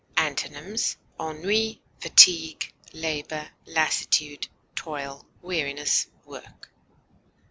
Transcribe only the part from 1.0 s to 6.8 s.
ennui, fatigue, labor, lassitude, toil, weariness, work.